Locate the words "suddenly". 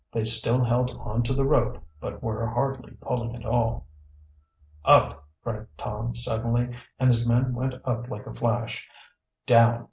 6.15-6.75